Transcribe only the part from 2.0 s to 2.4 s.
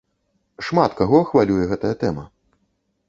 тэма.